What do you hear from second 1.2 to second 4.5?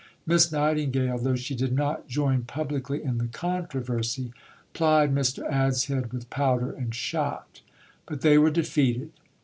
she did not join publicly in the controversy,